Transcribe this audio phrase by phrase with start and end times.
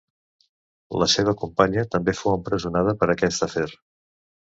[1.01, 3.67] La seva companya també fou empresonada per aquest afer.